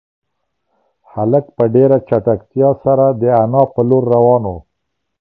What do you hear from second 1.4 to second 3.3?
په ډېره چټکتیا سره د